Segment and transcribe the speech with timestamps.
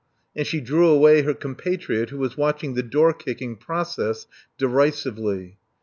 [0.35, 4.25] And she drew away her compatriot, who was watching the door kicking process
[4.57, 5.57] derisively.